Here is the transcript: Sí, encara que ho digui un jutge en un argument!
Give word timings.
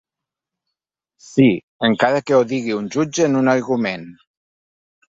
Sí, 1.25 1.45
encara 1.89 2.23
que 2.31 2.39
ho 2.41 2.49
digui 2.55 2.77
un 2.81 2.91
jutge 2.99 3.31
en 3.31 3.41
un 3.45 3.55
argument! 3.57 4.13